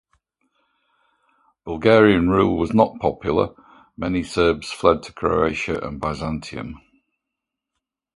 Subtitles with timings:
[1.63, 3.49] Bulgarian rule was not popular,
[3.95, 6.81] many Serbs fled to Croatia and Byzantium.